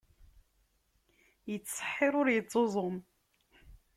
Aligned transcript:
Ittṣeḥḥir, 1.53 2.13
ur 2.19 2.27
ittuẓum. 2.29 2.95